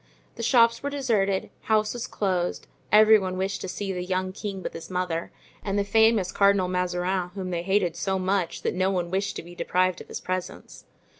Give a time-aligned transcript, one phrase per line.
[0.33, 4.73] The shops were deserted, houses closed; every one wished to see the young king with
[4.73, 5.31] his mother,
[5.63, 9.43] and the famous Cardinal Mazarin whom they hated so much that no one wished to
[9.43, 10.85] be deprived of his presence.